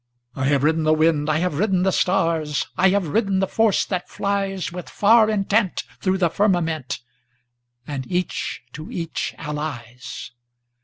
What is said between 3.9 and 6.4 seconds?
fliesWith far intent thro' the